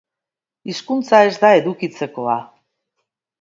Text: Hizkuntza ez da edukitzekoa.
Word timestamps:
Hizkuntza 0.71 1.19
ez 1.27 1.35
da 1.43 1.51
edukitzekoa. 1.59 2.39